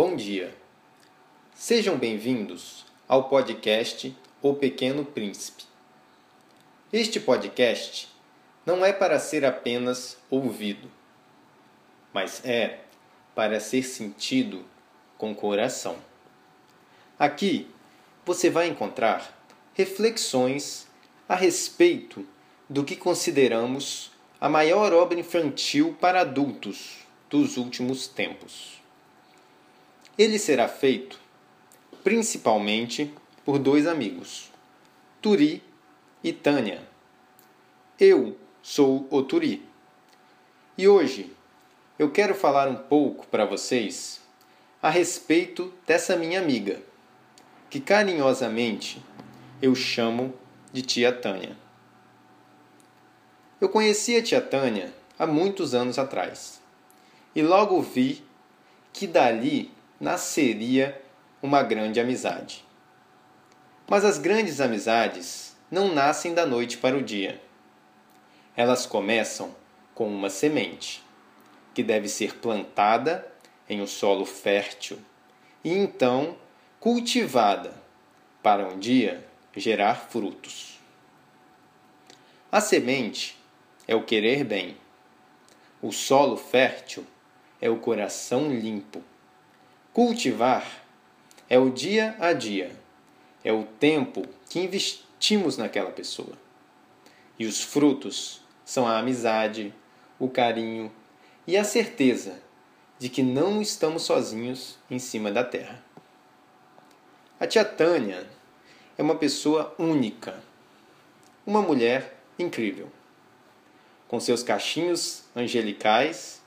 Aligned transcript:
Bom 0.00 0.14
dia. 0.14 0.54
Sejam 1.56 1.98
bem-vindos 1.98 2.86
ao 3.08 3.28
podcast 3.28 4.16
O 4.40 4.54
Pequeno 4.54 5.04
Príncipe. 5.04 5.64
Este 6.92 7.18
podcast 7.18 8.08
não 8.64 8.86
é 8.86 8.92
para 8.92 9.18
ser 9.18 9.44
apenas 9.44 10.16
ouvido, 10.30 10.88
mas 12.14 12.40
é 12.44 12.78
para 13.34 13.58
ser 13.58 13.82
sentido 13.82 14.64
com 15.16 15.34
coração. 15.34 15.96
Aqui 17.18 17.68
você 18.24 18.48
vai 18.48 18.68
encontrar 18.68 19.36
reflexões 19.74 20.86
a 21.28 21.34
respeito 21.34 22.24
do 22.70 22.84
que 22.84 22.94
consideramos 22.94 24.12
a 24.40 24.48
maior 24.48 24.92
obra 24.92 25.18
infantil 25.18 25.96
para 26.00 26.20
adultos 26.20 26.98
dos 27.28 27.56
últimos 27.56 28.06
tempos. 28.06 28.78
Ele 30.18 30.36
será 30.36 30.66
feito 30.66 31.20
principalmente 32.02 33.14
por 33.44 33.56
dois 33.56 33.86
amigos, 33.86 34.50
Turi 35.22 35.62
e 36.24 36.32
Tânia. 36.32 36.82
Eu 38.00 38.36
sou 38.60 39.06
o 39.10 39.22
Turi. 39.22 39.62
E 40.76 40.88
hoje 40.88 41.32
eu 41.96 42.10
quero 42.10 42.34
falar 42.34 42.66
um 42.66 42.74
pouco 42.74 43.28
para 43.28 43.44
vocês 43.44 44.20
a 44.82 44.90
respeito 44.90 45.72
dessa 45.86 46.16
minha 46.16 46.40
amiga, 46.40 46.82
que 47.70 47.78
carinhosamente 47.78 49.00
eu 49.62 49.72
chamo 49.76 50.34
de 50.72 50.82
Tia 50.82 51.12
Tânia. 51.12 51.56
Eu 53.60 53.68
conheci 53.68 54.16
a 54.16 54.22
Tia 54.22 54.40
Tânia 54.40 54.92
há 55.16 55.28
muitos 55.28 55.74
anos 55.74 55.96
atrás 55.96 56.60
e 57.36 57.42
logo 57.42 57.80
vi 57.80 58.24
que 58.92 59.06
dali 59.06 59.77
nasceria 60.00 61.00
uma 61.42 61.62
grande 61.62 62.00
amizade. 62.00 62.64
Mas 63.88 64.04
as 64.04 64.18
grandes 64.18 64.60
amizades 64.60 65.56
não 65.70 65.92
nascem 65.92 66.34
da 66.34 66.46
noite 66.46 66.78
para 66.78 66.96
o 66.96 67.02
dia. 67.02 67.40
Elas 68.56 68.86
começam 68.86 69.54
com 69.94 70.08
uma 70.08 70.30
semente, 70.30 71.02
que 71.74 71.82
deve 71.82 72.08
ser 72.08 72.36
plantada 72.36 73.26
em 73.68 73.80
um 73.80 73.86
solo 73.86 74.24
fértil 74.24 74.98
e 75.64 75.72
então 75.72 76.36
cultivada 76.80 77.72
para 78.42 78.66
um 78.66 78.78
dia 78.78 79.26
gerar 79.56 79.96
frutos. 79.96 80.78
A 82.50 82.60
semente 82.60 83.36
é 83.86 83.94
o 83.94 84.04
querer 84.04 84.44
bem. 84.44 84.76
O 85.82 85.92
solo 85.92 86.36
fértil 86.36 87.06
é 87.60 87.68
o 87.68 87.78
coração 87.78 88.50
limpo. 88.50 89.02
Cultivar 89.98 90.64
é 91.50 91.58
o 91.58 91.70
dia 91.70 92.14
a 92.20 92.32
dia, 92.32 92.70
é 93.42 93.52
o 93.52 93.64
tempo 93.64 94.22
que 94.48 94.60
investimos 94.60 95.56
naquela 95.56 95.90
pessoa. 95.90 96.38
E 97.36 97.44
os 97.44 97.60
frutos 97.60 98.40
são 98.64 98.86
a 98.86 98.96
amizade, 98.96 99.74
o 100.16 100.28
carinho 100.28 100.92
e 101.48 101.56
a 101.56 101.64
certeza 101.64 102.40
de 102.96 103.08
que 103.08 103.24
não 103.24 103.60
estamos 103.60 104.02
sozinhos 104.04 104.78
em 104.88 105.00
cima 105.00 105.32
da 105.32 105.42
terra. 105.42 105.82
A 107.40 107.44
tia 107.44 107.64
Tânia 107.64 108.24
é 108.96 109.02
uma 109.02 109.16
pessoa 109.16 109.74
única, 109.76 110.40
uma 111.44 111.60
mulher 111.60 112.20
incrível, 112.38 112.88
com 114.06 114.20
seus 114.20 114.44
cachinhos 114.44 115.24
angelicais 115.34 116.40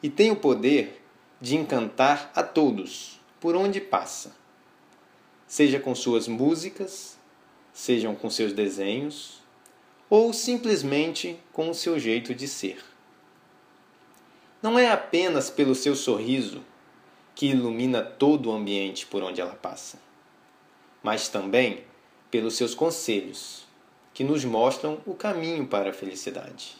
e 0.00 0.08
tem 0.08 0.30
o 0.30 0.36
poder 0.36 1.03
de 1.44 1.56
encantar 1.56 2.32
a 2.34 2.42
todos 2.42 3.20
por 3.38 3.54
onde 3.54 3.78
passa, 3.78 4.34
seja 5.46 5.78
com 5.78 5.94
suas 5.94 6.26
músicas, 6.26 7.18
sejam 7.70 8.14
com 8.14 8.30
seus 8.30 8.54
desenhos 8.54 9.42
ou 10.08 10.32
simplesmente 10.32 11.38
com 11.52 11.68
o 11.68 11.74
seu 11.74 11.98
jeito 11.98 12.34
de 12.34 12.48
ser. 12.48 12.82
Não 14.62 14.78
é 14.78 14.90
apenas 14.90 15.50
pelo 15.50 15.74
seu 15.74 15.94
sorriso 15.94 16.64
que 17.34 17.48
ilumina 17.48 18.00
todo 18.00 18.48
o 18.48 18.54
ambiente 18.54 19.04
por 19.04 19.22
onde 19.22 19.42
ela 19.42 19.54
passa, 19.54 19.98
mas 21.02 21.28
também 21.28 21.84
pelos 22.30 22.56
seus 22.56 22.74
conselhos, 22.74 23.66
que 24.14 24.24
nos 24.24 24.46
mostram 24.46 24.98
o 25.04 25.14
caminho 25.14 25.66
para 25.66 25.90
a 25.90 25.92
felicidade. 25.92 26.78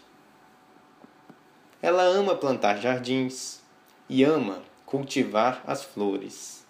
Ela 1.83 2.05
ama 2.05 2.35
plantar 2.35 2.81
jardins 2.81 3.63
e 4.09 4.23
ama 4.23 4.63
cultivar 4.85 5.63
as 5.67 5.83
flores. 5.83 6.65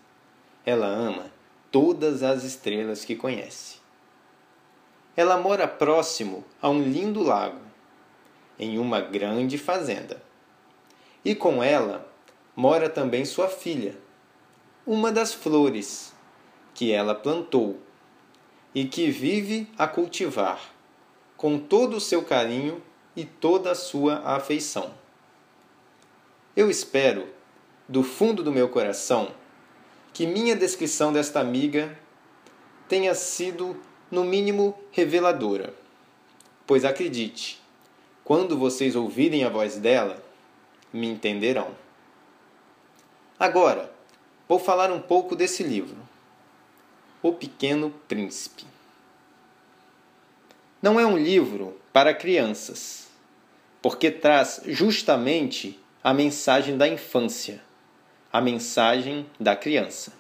Ela 0.65 0.87
ama 0.87 1.31
todas 1.71 2.23
as 2.23 2.45
estrelas 2.45 3.05
que 3.05 3.17
conhece. 3.17 3.79
Ela 5.17 5.37
mora 5.39 5.69
próximo 5.69 6.45
a 6.61 6.69
um 6.69 6.83
lindo 6.83 7.23
lago, 7.23 7.61
em 8.59 8.79
uma 8.79 9.01
grande 9.01 9.59
fazenda. 9.59 10.23
E 11.25 11.35
com 11.35 11.63
ela 11.63 12.09
mora 12.57 12.89
também 12.89 13.25
sua 13.25 13.49
filha, 13.49 13.97
uma 14.87 15.11
das 15.11 15.33
flores 15.33 16.13
que 16.75 16.93
ela 16.93 17.15
plantou 17.15 17.79
e 18.75 18.85
que 18.85 19.11
vive 19.11 19.69
a 19.79 19.87
cultivar 19.87 20.61
com 21.37 21.59
todo 21.59 21.97
o 21.97 22.01
seu 22.01 22.25
carinho 22.25 22.83
e 23.15 23.25
toda 23.25 23.71
a 23.71 23.75
sua 23.75 24.19
afeição. 24.25 25.04
Eu 26.57 26.71
espero, 26.71 27.29
do 27.89 28.05
fundo 28.05 28.41
do 28.45 28.53
meu 28.53 28.69
coração, 28.69 29.35
que 30.13 30.25
minha 30.25 30.55
descrição 30.55 31.13
desta 31.13 31.41
amiga 31.41 31.99
tenha 32.89 33.13
sido, 33.13 33.77
no 34.09 34.23
mínimo, 34.23 34.79
reveladora. 34.93 35.75
Pois 36.65 36.85
acredite, 36.85 37.61
quando 38.23 38.57
vocês 38.57 38.95
ouvirem 38.95 39.43
a 39.43 39.49
voz 39.49 39.79
dela, 39.79 40.25
me 40.93 41.09
entenderão. 41.09 41.75
Agora, 43.37 43.93
vou 44.49 44.61
falar 44.61 44.93
um 44.93 45.01
pouco 45.01 45.35
desse 45.35 45.65
livro, 45.65 45.97
O 47.21 47.33
Pequeno 47.33 47.93
Príncipe. 48.07 48.65
Não 50.81 51.01
é 51.01 51.05
um 51.05 51.19
livro 51.19 51.77
para 51.93 52.15
crianças, 52.15 53.09
porque 53.83 54.09
traz 54.09 54.61
justamente 54.67 55.81
a 56.05 56.13
mensagem 56.13 56.77
da 56.77 56.87
infância, 56.87 57.63
a 58.31 58.39
mensagem 58.39 59.25
da 59.41 59.57
criança. 59.57 60.13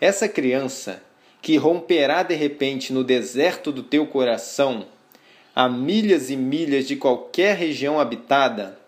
Essa 0.00 0.28
criança 0.28 1.02
que 1.40 1.56
romperá 1.56 2.22
de 2.22 2.36
repente 2.36 2.92
no 2.92 3.02
deserto 3.02 3.72
do 3.72 3.82
teu 3.82 4.06
coração, 4.06 4.86
a 5.52 5.68
milhas 5.68 6.30
e 6.30 6.36
milhas 6.36 6.86
de 6.86 6.94
qualquer 6.94 7.56
região 7.56 7.98
habitada, 7.98 8.78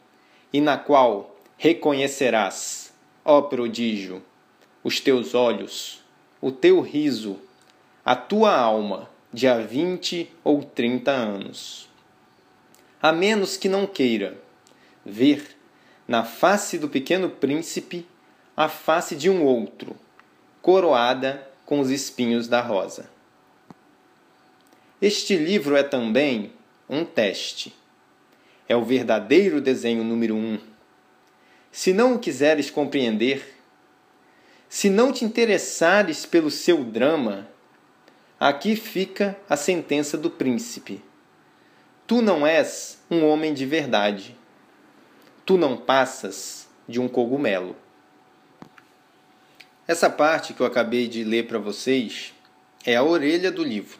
e 0.52 0.60
na 0.60 0.78
qual 0.78 1.36
reconhecerás, 1.58 2.94
ó 3.24 3.42
prodígio, 3.42 4.22
os 4.84 5.00
teus 5.00 5.34
olhos, 5.34 6.00
o 6.40 6.52
teu 6.52 6.80
riso, 6.82 7.36
a 8.04 8.14
tua 8.14 8.56
alma 8.56 9.10
de 9.32 9.48
há 9.48 9.58
vinte 9.58 10.30
ou 10.44 10.62
trinta 10.62 11.10
anos. 11.10 11.88
A 13.02 13.10
menos 13.10 13.56
que 13.56 13.68
não 13.68 13.88
queira 13.88 14.38
ver 15.04 15.53
na 16.06 16.22
face 16.24 16.78
do 16.78 16.88
pequeno 16.88 17.30
príncipe 17.30 18.06
a 18.56 18.68
face 18.68 19.16
de 19.16 19.28
um 19.28 19.42
outro, 19.42 19.96
coroada 20.62 21.48
com 21.66 21.80
os 21.80 21.90
espinhos 21.90 22.46
da 22.46 22.60
rosa. 22.60 23.10
Este 25.00 25.36
livro 25.36 25.76
é 25.76 25.82
também 25.82 26.52
um 26.88 27.04
teste. 27.04 27.74
É 28.68 28.76
o 28.76 28.84
verdadeiro 28.84 29.60
desenho 29.60 30.04
número 30.04 30.36
um. 30.36 30.58
Se 31.72 31.92
não 31.92 32.14
o 32.14 32.18
quiseres 32.18 32.70
compreender, 32.70 33.58
se 34.68 34.88
não 34.88 35.12
te 35.12 35.24
interessares 35.24 36.24
pelo 36.24 36.50
seu 36.50 36.84
drama, 36.84 37.48
aqui 38.38 38.76
fica 38.76 39.36
a 39.48 39.56
sentença 39.56 40.16
do 40.16 40.30
príncipe. 40.30 41.02
Tu 42.06 42.22
não 42.22 42.46
és 42.46 43.02
um 43.10 43.26
homem 43.26 43.52
de 43.52 43.66
verdade 43.66 44.36
tu 45.44 45.56
não 45.56 45.76
passas 45.76 46.66
de 46.88 47.00
um 47.00 47.08
cogumelo. 47.08 47.76
Essa 49.86 50.08
parte 50.08 50.54
que 50.54 50.60
eu 50.60 50.66
acabei 50.66 51.06
de 51.06 51.24
ler 51.24 51.46
para 51.46 51.58
vocês 51.58 52.32
é 52.84 52.96
a 52.96 53.02
orelha 53.02 53.52
do 53.52 53.62
livro. 53.62 53.98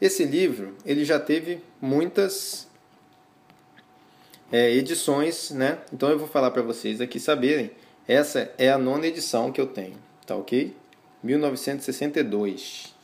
Esse 0.00 0.24
livro 0.24 0.76
ele 0.84 1.04
já 1.04 1.20
teve 1.20 1.62
muitas 1.80 2.68
é, 4.50 4.72
edições, 4.72 5.50
né? 5.50 5.78
Então 5.92 6.10
eu 6.10 6.18
vou 6.18 6.28
falar 6.28 6.50
para 6.50 6.62
vocês 6.62 7.00
aqui 7.00 7.20
saberem. 7.20 7.70
Essa 8.06 8.52
é 8.58 8.70
a 8.70 8.76
nona 8.76 9.06
edição 9.06 9.50
que 9.50 9.60
eu 9.60 9.66
tenho, 9.66 9.96
tá 10.26 10.36
ok? 10.36 10.76
1962. 11.22 12.94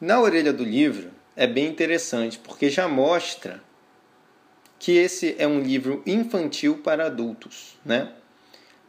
Na 0.00 0.20
orelha 0.20 0.52
do 0.52 0.64
livro 0.64 1.10
é 1.36 1.46
bem 1.46 1.68
interessante 1.68 2.38
porque 2.38 2.68
já 2.68 2.88
mostra 2.88 3.62
que 4.84 4.98
esse 4.98 5.34
é 5.38 5.46
um 5.46 5.60
livro 5.60 6.02
infantil 6.04 6.76
para 6.76 7.06
adultos, 7.06 7.78
né? 7.82 8.12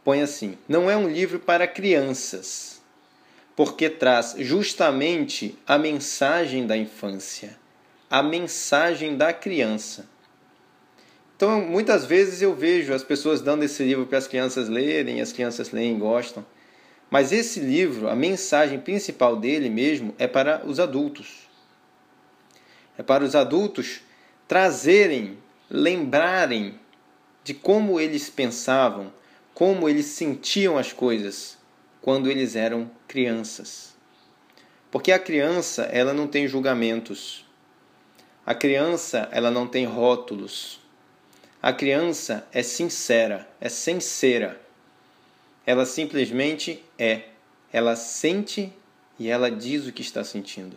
põe 0.04 0.20
assim: 0.20 0.58
não 0.68 0.90
é 0.90 0.96
um 0.96 1.08
livro 1.08 1.40
para 1.40 1.66
crianças, 1.66 2.82
porque 3.56 3.88
traz 3.88 4.34
justamente 4.38 5.58
a 5.66 5.78
mensagem 5.78 6.66
da 6.66 6.76
infância, 6.76 7.58
a 8.10 8.22
mensagem 8.22 9.16
da 9.16 9.32
criança. 9.32 10.06
Então, 11.34 11.62
muitas 11.62 12.04
vezes 12.04 12.42
eu 12.42 12.54
vejo 12.54 12.92
as 12.92 13.02
pessoas 13.02 13.40
dando 13.40 13.62
esse 13.62 13.82
livro 13.82 14.04
para 14.04 14.18
as 14.18 14.26
crianças 14.26 14.68
lerem, 14.68 15.22
as 15.22 15.32
crianças 15.32 15.70
leem 15.70 15.96
e 15.96 15.98
gostam. 15.98 16.44
Mas 17.08 17.32
esse 17.32 17.58
livro, 17.58 18.10
a 18.10 18.14
mensagem 18.14 18.78
principal 18.78 19.34
dele 19.34 19.70
mesmo 19.70 20.14
é 20.18 20.26
para 20.26 20.60
os 20.66 20.78
adultos. 20.78 21.48
É 22.98 23.02
para 23.02 23.24
os 23.24 23.34
adultos 23.34 24.02
trazerem, 24.46 25.38
lembrarem 25.70 26.78
de 27.42 27.54
como 27.54 28.00
eles 28.00 28.28
pensavam, 28.30 29.12
como 29.54 29.88
eles 29.88 30.06
sentiam 30.06 30.76
as 30.76 30.92
coisas 30.92 31.56
quando 32.00 32.30
eles 32.30 32.56
eram 32.56 32.90
crianças. 33.08 33.96
Porque 34.90 35.12
a 35.12 35.18
criança, 35.18 35.82
ela 35.84 36.12
não 36.12 36.26
tem 36.26 36.46
julgamentos. 36.46 37.44
A 38.44 38.54
criança, 38.54 39.28
ela 39.32 39.50
não 39.50 39.66
tem 39.66 39.84
rótulos. 39.84 40.80
A 41.60 41.72
criança 41.72 42.46
é 42.52 42.62
sincera, 42.62 43.48
é 43.60 43.68
sincera. 43.68 44.60
Ela 45.66 45.84
simplesmente 45.84 46.84
é. 46.98 47.24
Ela 47.72 47.96
sente 47.96 48.72
e 49.18 49.28
ela 49.28 49.50
diz 49.50 49.86
o 49.86 49.92
que 49.92 50.02
está 50.02 50.22
sentindo. 50.22 50.76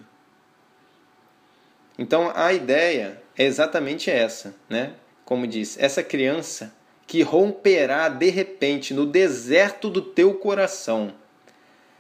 Então 1.97 2.31
a 2.33 2.51
ideia 2.53 3.21
é 3.39 3.45
exatamente 3.45 4.11
essa, 4.11 4.53
né? 4.69 4.95
Como 5.23 5.47
diz, 5.47 5.77
essa 5.79 6.03
criança 6.03 6.75
que 7.07 7.21
romperá 7.21 8.09
de 8.09 8.29
repente 8.29 8.93
no 8.93 9.05
deserto 9.05 9.89
do 9.89 10.01
teu 10.01 10.33
coração, 10.33 11.13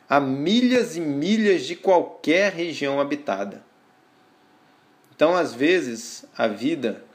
a 0.09 0.19
milhas 0.19 0.97
e 0.97 0.99
milhas 0.99 1.63
de 1.63 1.77
qualquer 1.77 2.51
região 2.51 2.99
habitada. 2.99 3.63
Então, 5.15 5.33
às 5.33 5.53
vezes, 5.53 6.25
a 6.37 6.45
vida 6.45 7.05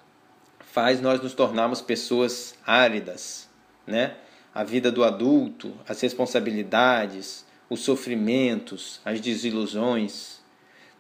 faz 0.73 1.03
nós 1.03 1.21
nos 1.21 1.35
tornarmos 1.35 1.83
pessoas 1.83 2.55
áridas, 2.67 3.47
né? 3.87 4.17
A 4.55 4.65
vida 4.65 4.91
do 4.91 5.05
adulto, 5.05 5.75
as 5.87 6.01
responsabilidades, 6.01 7.45
os 7.69 7.81
sofrimentos, 7.81 9.03
as 9.05 9.21
desilusões, 9.21 10.39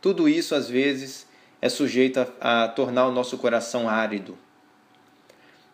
tudo 0.00 0.28
isso 0.28 0.54
às 0.54 0.68
vezes 0.68 1.26
é 1.64 1.68
sujeito 1.70 2.20
a, 2.42 2.64
a 2.64 2.68
tornar 2.68 3.06
o 3.06 3.10
nosso 3.10 3.38
coração 3.38 3.88
árido. 3.88 4.36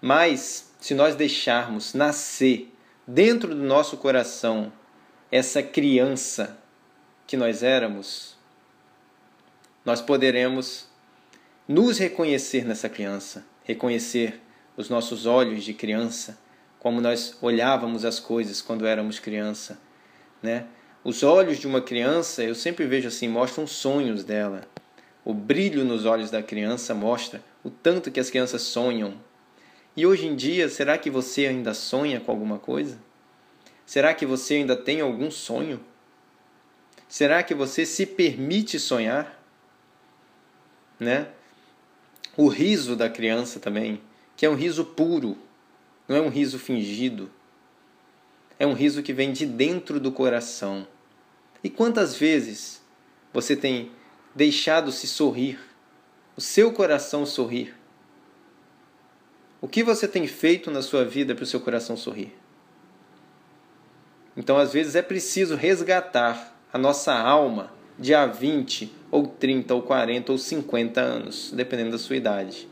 Mas 0.00 0.72
se 0.81 0.94
nós 0.94 1.16
deixarmos 1.16 1.94
nascer 1.94 2.72
dentro 3.04 3.52
do 3.52 3.64
nosso 3.64 3.96
coração 3.96 4.72
essa 5.32 5.64
criança 5.64 6.56
que 7.26 7.37
nós 7.37 7.64
éramos, 7.64 8.37
nós 9.84 10.00
poderemos 10.00 10.87
nos 11.66 11.98
reconhecer 11.98 12.64
nessa 12.64 12.88
criança, 12.88 13.44
reconhecer 13.64 14.40
os 14.76 14.88
nossos 14.88 15.26
olhos 15.26 15.64
de 15.64 15.75
criança, 15.75 16.38
como 16.78 17.00
nós 17.00 17.37
olhávamos 17.42 18.04
as 18.04 18.20
coisas 18.20 18.62
quando 18.62 18.87
éramos 18.87 19.19
criança, 19.19 19.76
né? 20.40 20.66
Os 21.02 21.25
olhos 21.25 21.58
de 21.58 21.66
uma 21.66 21.81
criança, 21.81 22.44
eu 22.44 22.54
sempre 22.54 22.87
vejo 22.87 23.08
assim, 23.08 23.26
mostram 23.26 23.66
sonhos 23.66 24.22
dela. 24.22 24.60
O 25.25 25.34
brilho 25.34 25.84
nos 25.84 26.06
olhos 26.06 26.31
da 26.31 26.43
criança 26.43 26.94
mostra 26.94 27.43
o 27.62 27.70
tanto 27.70 28.11
que 28.11 28.20
as 28.20 28.31
crianças 28.31 28.62
sonham. 28.62 29.14
E 29.96 30.06
hoje 30.06 30.26
em 30.26 30.34
dia, 30.34 30.69
será 30.69 30.96
que 30.96 31.11
você 31.11 31.46
ainda 31.46 31.75
sonha 31.75 32.20
com 32.20 32.31
alguma 32.31 32.58
coisa? 32.58 32.99
Será 33.84 34.14
que 34.14 34.25
você 34.25 34.55
ainda 34.55 34.76
tem 34.76 35.00
algum 35.00 35.31
sonho? 35.31 35.81
Será 37.08 37.43
que 37.43 37.55
você 37.55 37.84
se 37.84 38.06
permite 38.06 38.78
sonhar? 38.78 39.43
Né? 40.99 41.28
O 42.37 42.49
riso 42.49 42.94
da 42.94 43.11
criança 43.11 43.58
também, 43.58 44.00
que 44.37 44.46
é 44.46 44.50
um 44.50 44.55
riso 44.55 44.84
puro, 44.84 45.37
não 46.06 46.16
é 46.16 46.20
um 46.20 46.28
riso 46.28 46.58
fingido. 46.58 47.31
É 48.58 48.66
um 48.66 48.75
riso 48.75 49.02
que 49.02 49.12
vem 49.12 49.32
de 49.32 49.44
dentro 49.44 49.99
do 49.99 50.12
coração. 50.12 50.87
E 51.62 51.69
quantas 51.69 52.14
vezes 52.14 52.81
você 53.32 53.56
tem 53.56 53.90
deixado-se 54.35 55.06
sorrir, 55.06 55.59
o 56.37 56.41
seu 56.41 56.73
coração 56.73 57.27
sorrir? 57.27 57.75
O 59.61 59.69
que 59.69 59.82
você 59.82 60.09
tem 60.09 60.27
feito 60.27 60.71
na 60.71 60.81
sua 60.81 61.05
vida 61.05 61.35
para 61.35 61.43
o 61.43 61.47
seu 61.47 61.61
coração 61.61 61.97
sorrir? 61.97 62.32
Então, 64.37 64.56
às 64.56 64.73
vezes, 64.73 64.94
é 64.94 65.03
preciso 65.03 65.55
resgatar 65.55 66.56
a 66.73 66.79
nossa 66.79 67.12
alma 67.12 67.73
de 67.99 68.15
há 68.15 68.25
20, 68.25 68.91
ou 69.11 69.27
30, 69.27 69.75
ou 69.75 69.82
40, 69.82 70.33
ou 70.33 70.38
50 70.38 71.00
anos, 71.00 71.53
dependendo 71.55 71.91
da 71.91 71.99
sua 71.99 72.17
idade. 72.17 72.67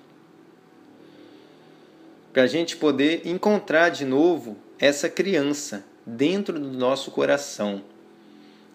Para 2.33 2.45
a 2.45 2.47
gente 2.47 2.77
poder 2.77 3.27
encontrar 3.27 3.91
de 3.91 4.05
novo 4.07 4.57
essa 4.79 5.09
criança 5.09 5.85
dentro 6.07 6.59
do 6.59 6.73
nosso 6.73 7.11
coração. 7.11 7.83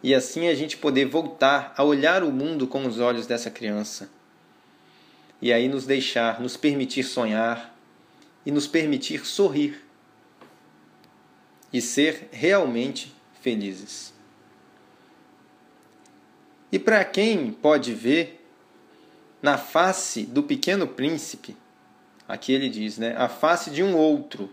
E 0.03 0.13
assim 0.13 0.49
a 0.49 0.53
gente 0.53 0.75
poder 0.75 1.05
voltar 1.05 1.73
a 1.77 1.83
olhar 1.83 2.23
o 2.23 2.31
mundo 2.31 2.67
com 2.67 2.85
os 2.85 2.99
olhos 2.99 3.25
dessa 3.25 3.49
criança. 3.49 4.09
E 5.41 5.51
aí 5.51 5.69
nos 5.69 5.85
deixar, 5.85 6.41
nos 6.41 6.57
permitir 6.57 7.03
sonhar 7.03 7.73
e 8.45 8.51
nos 8.51 8.67
permitir 8.67 9.25
sorrir 9.25 9.81
e 11.71 11.81
ser 11.81 12.27
realmente 12.31 13.15
felizes. 13.41 14.13
E 16.69 16.77
para 16.77 17.05
quem 17.05 17.51
pode 17.51 17.93
ver, 17.93 18.45
na 19.41 19.57
face 19.57 20.25
do 20.25 20.43
pequeno 20.43 20.87
príncipe, 20.87 21.55
aqui 22.27 22.51
ele 22.51 22.69
diz, 22.69 22.97
né, 22.97 23.15
a 23.17 23.29
face 23.29 23.69
de 23.69 23.83
um 23.83 23.95
outro, 23.95 24.51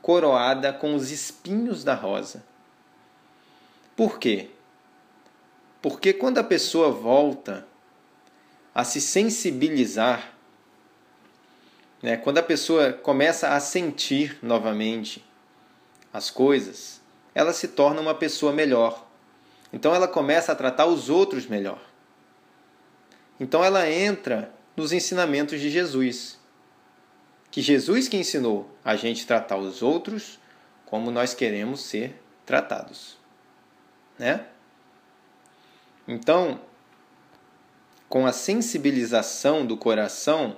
coroada 0.00 0.72
com 0.72 0.94
os 0.94 1.10
espinhos 1.10 1.82
da 1.82 1.94
rosa. 1.94 2.44
Por 3.96 4.18
quê? 4.18 4.50
Porque 5.82 6.12
quando 6.12 6.38
a 6.38 6.44
pessoa 6.44 6.90
volta 6.90 7.66
a 8.74 8.84
se 8.84 9.00
sensibilizar, 9.00 10.32
né, 12.00 12.16
quando 12.16 12.38
a 12.38 12.42
pessoa 12.42 12.92
começa 12.92 13.50
a 13.50 13.60
sentir 13.60 14.38
novamente 14.40 15.22
as 16.12 16.30
coisas, 16.30 17.02
ela 17.34 17.52
se 17.52 17.68
torna 17.68 18.00
uma 18.00 18.14
pessoa 18.14 18.52
melhor 18.52 19.12
então 19.72 19.94
ela 19.94 20.06
começa 20.06 20.52
a 20.52 20.54
tratar 20.54 20.86
os 20.86 21.08
outros 21.08 21.46
melhor. 21.46 21.80
Então 23.40 23.64
ela 23.64 23.88
entra 23.90 24.52
nos 24.76 24.92
ensinamentos 24.92 25.60
de 25.60 25.70
Jesus. 25.70 26.38
Que 27.50 27.62
Jesus 27.62 28.06
que 28.06 28.16
ensinou 28.16 28.70
a 28.84 28.96
gente 28.96 29.26
tratar 29.26 29.56
os 29.56 29.82
outros 29.82 30.38
como 30.84 31.10
nós 31.10 31.32
queremos 31.32 31.80
ser 31.82 32.22
tratados. 32.44 33.16
Né? 34.18 34.44
Então, 36.06 36.60
com 38.08 38.26
a 38.26 38.32
sensibilização 38.32 39.64
do 39.64 39.76
coração, 39.76 40.56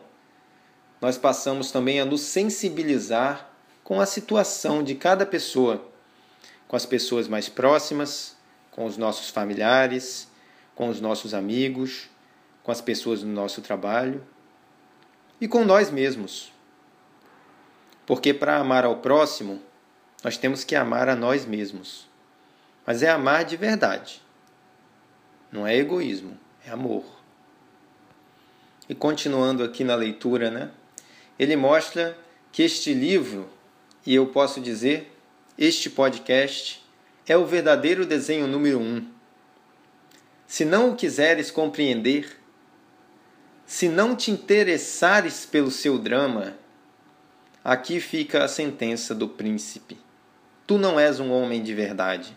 nós 1.01 1.19
passamos 1.19 1.71
também 1.71 2.01
a 2.01 2.05
nos 2.05 2.23
sensibilizar 2.23 3.51
com 3.83 4.01
a 4.01 4.07
situação 4.07 4.83
de 4.83 4.95
cada 4.95 5.27
pessoa, 5.27 5.87
com 6.67 6.75
as 6.75 6.87
pessoas 6.87 7.29
mais 7.29 7.49
próximas, 7.49 8.37
com 8.71 8.87
os 8.87 8.97
nossos 8.97 9.29
familiares, 9.29 10.27
com 10.75 10.89
os 10.89 11.01
nossos 11.01 11.35
amigos, 11.35 12.09
com 12.63 12.73
as 12.73 12.81
pessoas 12.81 13.21
do 13.21 13.27
nosso 13.27 13.61
trabalho 13.61 14.25
e 15.41 15.47
com 15.47 15.65
nós 15.65 15.91
mesmos. 15.91 16.51
Porque 18.07 18.33
para 18.33 18.57
amar 18.57 18.85
ao 18.85 18.97
próximo, 18.97 19.63
nós 20.25 20.39
temos 20.39 20.65
que 20.65 20.75
amar 20.75 21.09
a 21.09 21.15
nós 21.15 21.45
mesmos. 21.45 22.09
Mas 22.87 23.03
é 23.03 23.11
amar 23.11 23.45
de 23.45 23.57
verdade. 23.57 24.24
Não 25.55 25.65
é 25.65 25.77
egoísmo, 25.77 26.37
é 26.67 26.71
amor. 26.73 27.05
E 28.89 28.95
continuando 28.95 29.63
aqui 29.63 29.85
na 29.85 29.95
leitura, 29.95 30.51
né? 30.51 30.73
Ele 31.39 31.55
mostra 31.55 32.19
que 32.51 32.61
este 32.61 32.93
livro, 32.93 33.49
e 34.05 34.13
eu 34.17 34.27
posso 34.27 34.61
dizer, 34.61 35.17
este 35.57 35.89
podcast, 35.89 36.85
é 37.25 37.37
o 37.37 37.47
verdadeiro 37.47 38.05
desenho 38.05 38.49
número 38.49 38.81
um. 38.81 39.07
Se 40.45 40.65
não 40.65 40.91
o 40.91 40.97
quiseres 40.97 41.53
compreender, 41.53 42.37
se 43.65 43.89
não 43.89 44.17
te 44.17 44.33
interessares 44.33 45.47
pelo 45.47 45.71
seu 45.71 46.01
drama, 46.01 46.55
aqui 47.63 48.01
fica 48.01 48.43
a 48.43 48.49
sentença 48.49 49.15
do 49.15 49.29
príncipe. 49.29 49.97
Tu 50.67 50.79
não 50.79 50.99
és 50.99 51.21
um 51.21 51.31
homem 51.31 51.63
de 51.63 51.73
verdade. 51.73 52.37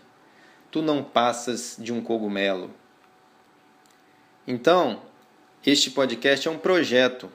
Tu 0.70 0.80
não 0.80 1.02
passas 1.02 1.74
de 1.76 1.92
um 1.92 2.00
cogumelo. 2.00 2.72
Então, 4.50 5.02
este 5.66 5.90
podcast 5.90 6.48
é 6.48 6.50
um 6.50 6.56
projeto 6.56 7.30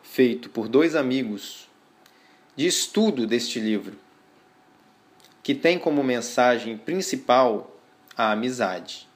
feito 0.00 0.48
por 0.48 0.68
dois 0.68 0.94
amigos 0.94 1.68
de 2.54 2.64
estudo 2.64 3.26
deste 3.26 3.58
livro 3.58 3.98
que 5.42 5.52
tem 5.52 5.80
como 5.80 6.04
mensagem 6.04 6.78
principal 6.78 7.76
a 8.16 8.30
amizade. 8.30 9.08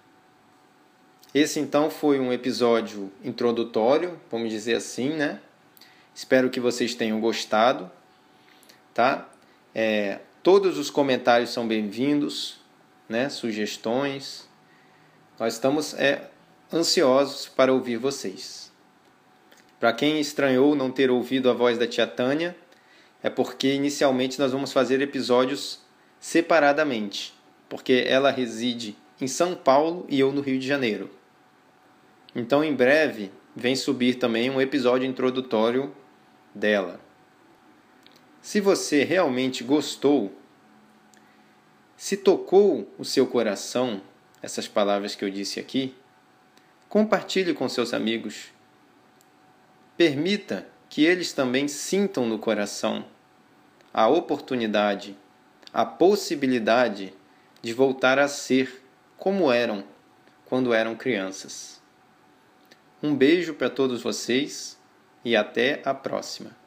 Esse 1.32 1.60
então 1.60 1.88
foi 1.88 2.18
um 2.18 2.32
episódio 2.32 3.12
introdutório, 3.22 4.20
vamos 4.28 4.50
dizer 4.50 4.74
assim, 4.74 5.10
né? 5.10 5.38
Espero 6.12 6.50
que 6.50 6.58
vocês 6.58 6.92
tenham 6.92 7.20
gostado, 7.20 7.88
tá? 8.92 9.28
É, 9.72 10.18
todos 10.42 10.76
os 10.76 10.90
comentários 10.90 11.50
são 11.50 11.68
bem-vindos, 11.68 12.58
né? 13.08 13.28
Sugestões. 13.28 14.48
Nós 15.38 15.54
estamos 15.54 15.94
é, 15.94 16.31
ansiosos 16.72 17.48
para 17.48 17.72
ouvir 17.72 17.96
vocês. 17.96 18.72
Para 19.78 19.92
quem 19.92 20.20
estranhou 20.20 20.74
não 20.74 20.90
ter 20.90 21.10
ouvido 21.10 21.50
a 21.50 21.52
voz 21.52 21.76
da 21.76 21.86
tia 21.86 22.06
Tânia, 22.06 22.56
é 23.22 23.28
porque 23.28 23.74
inicialmente 23.74 24.38
nós 24.38 24.52
vamos 24.52 24.72
fazer 24.72 25.00
episódios 25.00 25.80
separadamente, 26.20 27.34
porque 27.68 28.04
ela 28.06 28.30
reside 28.30 28.96
em 29.20 29.26
São 29.26 29.54
Paulo 29.54 30.06
e 30.08 30.18
eu 30.20 30.32
no 30.32 30.40
Rio 30.40 30.58
de 30.58 30.66
Janeiro. 30.66 31.10
Então, 32.34 32.62
em 32.64 32.74
breve, 32.74 33.30
vem 33.54 33.76
subir 33.76 34.14
também 34.14 34.50
um 34.50 34.60
episódio 34.60 35.06
introdutório 35.06 35.94
dela. 36.54 37.00
Se 38.40 38.60
você 38.60 39.04
realmente 39.04 39.62
gostou, 39.62 40.32
se 41.96 42.16
tocou 42.16 42.92
o 42.98 43.04
seu 43.04 43.26
coração 43.26 44.00
essas 44.42 44.66
palavras 44.66 45.14
que 45.14 45.24
eu 45.24 45.30
disse 45.30 45.60
aqui, 45.60 45.94
compartilhe 46.92 47.54
com 47.54 47.70
seus 47.70 47.94
amigos. 47.94 48.52
Permita 49.96 50.68
que 50.90 51.06
eles 51.06 51.32
também 51.32 51.66
sintam 51.66 52.26
no 52.26 52.38
coração 52.38 53.06
a 53.94 54.08
oportunidade, 54.08 55.16
a 55.72 55.86
possibilidade 55.86 57.14
de 57.62 57.72
voltar 57.72 58.18
a 58.18 58.28
ser 58.28 58.84
como 59.16 59.50
eram 59.50 59.82
quando 60.44 60.74
eram 60.74 60.94
crianças. 60.94 61.80
Um 63.02 63.16
beijo 63.16 63.54
para 63.54 63.70
todos 63.70 64.02
vocês 64.02 64.78
e 65.24 65.34
até 65.34 65.80
a 65.86 65.94
próxima. 65.94 66.61